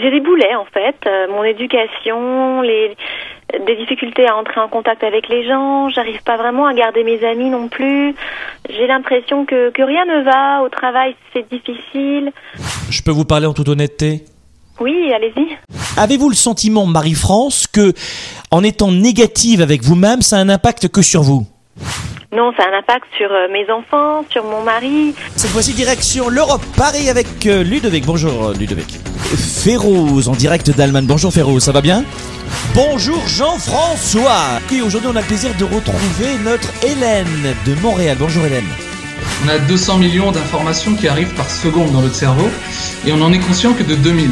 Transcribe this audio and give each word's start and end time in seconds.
J'ai 0.00 0.10
des 0.10 0.20
boulets 0.20 0.54
en 0.54 0.64
fait, 0.64 0.96
euh, 1.06 1.26
mon 1.28 1.44
éducation, 1.44 2.60
les 2.62 2.96
des 3.66 3.76
difficultés 3.76 4.28
à 4.28 4.36
entrer 4.36 4.60
en 4.60 4.68
contact 4.68 5.02
avec 5.02 5.28
les 5.28 5.46
gens, 5.46 5.88
j'arrive 5.88 6.22
pas 6.22 6.36
vraiment 6.36 6.66
à 6.66 6.74
garder 6.74 7.02
mes 7.02 7.24
amis 7.24 7.48
non 7.48 7.68
plus. 7.68 8.14
J'ai 8.68 8.86
l'impression 8.86 9.46
que, 9.46 9.70
que 9.70 9.82
rien 9.82 10.04
ne 10.04 10.22
va, 10.22 10.62
au 10.62 10.68
travail 10.68 11.16
c'est 11.32 11.48
difficile. 11.50 12.30
Je 12.90 13.02
peux 13.02 13.10
vous 13.10 13.24
parler 13.24 13.46
en 13.46 13.54
toute 13.54 13.68
honnêteté? 13.68 14.24
Oui, 14.80 15.12
allez-y. 15.12 15.56
Avez-vous 15.96 16.28
le 16.28 16.36
sentiment, 16.36 16.86
Marie-France, 16.86 17.66
que 17.66 17.92
en 18.50 18.62
étant 18.62 18.92
négative 18.92 19.62
avec 19.62 19.82
vous-même, 19.82 20.22
ça 20.22 20.36
a 20.36 20.40
un 20.40 20.48
impact 20.48 20.88
que 20.88 21.02
sur 21.02 21.22
vous? 21.22 21.46
Non, 22.30 22.52
ça 22.56 22.64
a 22.64 22.74
un 22.74 22.78
impact 22.78 23.06
sur 23.16 23.32
euh, 23.32 23.48
mes 23.50 23.70
enfants, 23.70 24.24
sur 24.28 24.44
mon 24.44 24.62
mari. 24.62 25.14
Cette 25.34 25.50
fois-ci, 25.50 25.72
direction 25.72 26.28
l'Europe, 26.28 26.62
Paris 26.76 27.08
avec 27.08 27.26
euh, 27.46 27.64
Ludovic. 27.64 28.04
Bonjour 28.04 28.52
Ludovic. 28.52 29.07
Féroze 29.36 30.28
en 30.28 30.32
direct 30.32 30.70
d'Allemagne. 30.70 31.04
Bonjour 31.06 31.32
Féroze, 31.32 31.62
ça 31.62 31.72
va 31.72 31.82
bien? 31.82 32.04
Bonjour 32.74 33.26
Jean-François. 33.28 34.60
Et 34.72 34.80
aujourd'hui, 34.80 35.10
on 35.12 35.16
a 35.16 35.20
le 35.20 35.26
plaisir 35.26 35.50
de 35.58 35.64
retrouver 35.64 36.38
notre 36.42 36.72
Hélène 36.82 37.54
de 37.66 37.74
Montréal. 37.82 38.16
Bonjour 38.18 38.46
Hélène. 38.46 38.64
On 39.44 39.48
a 39.50 39.58
200 39.58 39.98
millions 39.98 40.32
d'informations 40.32 40.94
qui 40.94 41.08
arrivent 41.08 41.34
par 41.34 41.50
seconde 41.50 41.92
dans 41.92 42.00
notre 42.00 42.14
cerveau 42.14 42.48
et 43.06 43.12
on 43.12 43.18
n'en 43.18 43.32
est 43.32 43.38
conscient 43.38 43.74
que 43.74 43.82
de 43.82 43.96
2000. 43.96 44.30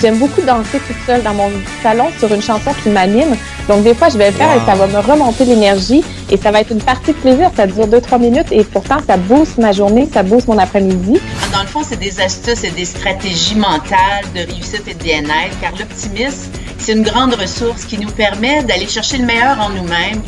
J'aime 0.00 0.18
beaucoup 0.18 0.42
danser 0.42 0.78
toute 0.86 0.96
seule 1.06 1.22
dans 1.24 1.34
mon 1.34 1.50
salon 1.82 2.06
sur 2.18 2.32
une 2.32 2.42
chanson 2.42 2.70
qui 2.82 2.90
m'anime. 2.90 3.36
Donc 3.68 3.82
des 3.82 3.94
fois, 3.94 4.08
je 4.10 4.16
vais 4.16 4.30
le 4.30 4.36
faire 4.36 4.54
et 4.54 4.64
ça 4.64 4.76
va 4.76 4.86
me 4.86 4.98
remonter 4.98 5.44
l'énergie 5.44 6.04
et 6.30 6.36
ça 6.36 6.50
va 6.50 6.60
être 6.60 6.72
une 6.72 6.82
partie 6.82 7.12
de 7.12 7.16
plaisir. 7.16 7.50
Ça 7.56 7.66
dure 7.66 7.86
2-3 7.86 8.20
minutes 8.20 8.46
et 8.50 8.64
pourtant, 8.64 8.96
ça 9.06 9.16
booste 9.16 9.58
ma 9.58 9.72
journée, 9.72 10.08
ça 10.12 10.22
booste 10.22 10.48
mon 10.48 10.58
après-midi. 10.58 11.20
Dans 11.52 11.62
le 11.62 11.68
fond, 11.68 11.82
c'est 11.88 11.98
des 11.98 12.20
astuces 12.20 12.64
et 12.64 12.70
des 12.70 12.84
stratégies 12.84 13.56
mentales 13.56 14.24
de 14.34 14.40
réussite 14.40 14.82
et 14.86 14.94
de 14.94 15.02
bien-être 15.02 15.58
car 15.60 15.72
l'optimisme, 15.78 16.50
c'est 16.78 16.92
une 16.92 17.02
grande 17.02 17.34
ressource 17.34 17.84
qui 17.84 17.98
nous 17.98 18.10
permet 18.10 18.62
d'aller 18.64 18.88
chercher 18.88 19.18
le 19.18 19.26
meilleur 19.26 19.58
en 19.60 19.70
nous-mêmes. 19.70 20.22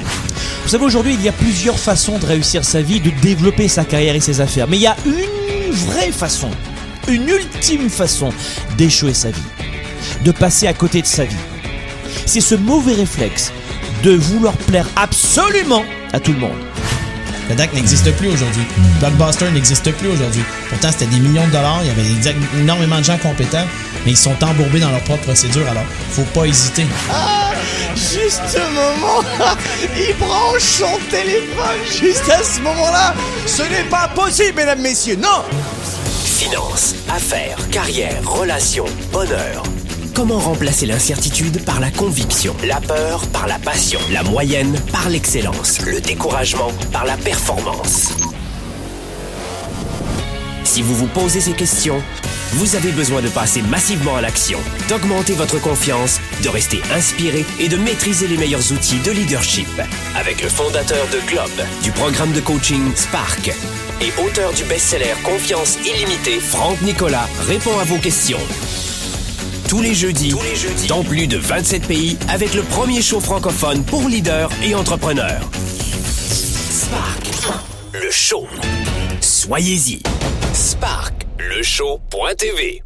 Vous 0.62 0.68
savez, 0.68 0.84
aujourd'hui, 0.84 1.14
il 1.14 1.22
y 1.22 1.28
a 1.28 1.32
plusieurs 1.32 1.78
façons 1.78 2.18
de 2.18 2.26
réussir 2.26 2.64
sa 2.64 2.82
vie, 2.82 3.00
de 3.00 3.10
développer 3.22 3.68
sa 3.68 3.84
carrière 3.84 4.14
et 4.14 4.20
ses 4.20 4.40
affaires. 4.40 4.68
Mais 4.68 4.76
il 4.76 4.82
y 4.82 4.86
a 4.86 4.96
une 5.06 5.72
vraie 5.72 6.12
façon, 6.12 6.50
une 7.08 7.28
ultime 7.28 7.88
façon 7.88 8.30
d'échouer 8.76 9.14
sa 9.14 9.30
vie, 9.30 9.40
de 10.24 10.30
passer 10.30 10.66
à 10.66 10.74
côté 10.74 11.00
de 11.00 11.06
sa 11.06 11.24
vie. 11.24 11.36
C'est 12.26 12.40
ce 12.40 12.54
mauvais 12.54 12.94
réflexe 12.94 13.52
de 14.02 14.12
vouloir 14.12 14.54
plaire 14.56 14.86
absolument 14.96 15.84
à 16.12 16.20
tout 16.20 16.32
le 16.32 16.38
monde. 16.38 16.58
Le 17.48 17.54
DAC 17.54 17.72
n'existe 17.72 18.10
plus 18.16 18.28
aujourd'hui. 18.28 18.62
Blockbuster 19.00 19.50
n'existe 19.50 19.90
plus 19.92 20.08
aujourd'hui. 20.08 20.42
Pourtant, 20.68 20.92
c'était 20.92 21.06
des 21.06 21.18
millions 21.20 21.46
de 21.46 21.52
dollars. 21.52 21.80
Il 21.82 21.88
y 21.88 21.90
avait 21.90 22.60
énormément 22.60 22.98
de 22.98 23.04
gens 23.04 23.16
compétents, 23.16 23.64
mais 24.04 24.12
ils 24.12 24.16
sont 24.16 24.36
embourbés 24.44 24.80
dans 24.80 24.90
leur 24.90 25.00
propre 25.00 25.22
procédure. 25.22 25.66
Alors, 25.68 25.84
faut 26.10 26.22
pas 26.34 26.44
hésiter. 26.44 26.84
Juste 27.96 28.42
au 28.54 28.70
moment, 28.72 29.22
il 29.96 30.14
branche 30.18 30.60
son 30.60 30.98
téléphone 31.10 31.80
juste 31.90 32.28
à 32.30 32.42
ce 32.42 32.60
moment-là. 32.60 33.14
Ce 33.46 33.62
n'est 33.62 33.88
pas 33.90 34.08
possible, 34.08 34.56
mesdames, 34.56 34.80
messieurs, 34.80 35.16
non 35.16 35.42
Finances, 36.24 36.94
affaires, 37.08 37.58
carrière, 37.70 38.20
relations, 38.24 38.84
bonheur. 39.10 39.62
Comment 40.18 40.40
remplacer 40.40 40.84
l'incertitude 40.84 41.64
par 41.64 41.78
la 41.78 41.92
conviction, 41.92 42.52
la 42.66 42.80
peur 42.80 43.24
par 43.28 43.46
la 43.46 43.56
passion, 43.60 44.00
la 44.10 44.24
moyenne 44.24 44.76
par 44.90 45.08
l'excellence, 45.10 45.80
le 45.86 46.00
découragement 46.00 46.72
par 46.90 47.04
la 47.04 47.16
performance 47.16 48.08
Si 50.64 50.82
vous 50.82 50.96
vous 50.96 51.06
posez 51.06 51.40
ces 51.40 51.52
questions, 51.52 52.02
vous 52.54 52.74
avez 52.74 52.90
besoin 52.90 53.22
de 53.22 53.28
passer 53.28 53.62
massivement 53.62 54.16
à 54.16 54.20
l'action, 54.20 54.58
d'augmenter 54.88 55.34
votre 55.34 55.60
confiance, 55.60 56.18
de 56.42 56.48
rester 56.48 56.80
inspiré 56.92 57.46
et 57.60 57.68
de 57.68 57.76
maîtriser 57.76 58.26
les 58.26 58.38
meilleurs 58.38 58.72
outils 58.72 58.98
de 58.98 59.12
leadership. 59.12 59.68
Avec 60.16 60.42
le 60.42 60.48
fondateur 60.48 61.06
de 61.12 61.20
Globe, 61.28 61.64
du 61.84 61.92
programme 61.92 62.32
de 62.32 62.40
coaching 62.40 62.92
Spark 62.96 63.52
et 64.00 64.12
auteur 64.20 64.52
du 64.52 64.64
best-seller 64.64 65.14
Confiance 65.22 65.78
illimitée, 65.86 66.40
Franck 66.40 66.82
Nicolas 66.82 67.28
répond 67.46 67.78
à 67.78 67.84
vos 67.84 67.98
questions. 67.98 68.40
Tous 69.68 69.82
les 69.82 69.94
jeudis, 69.94 70.34
dans 70.88 71.04
plus 71.04 71.26
de 71.26 71.36
27 71.36 71.86
pays, 71.86 72.16
avec 72.30 72.54
le 72.54 72.62
premier 72.62 73.02
show 73.02 73.20
francophone 73.20 73.84
pour 73.84 74.08
leaders 74.08 74.48
et 74.64 74.74
entrepreneurs. 74.74 75.42
Spark, 76.32 77.28
le 77.92 78.10
show. 78.10 78.46
Soyez-y. 79.20 80.02
Spark, 80.54 81.26
le 81.38 81.62
show.tv. 81.62 82.82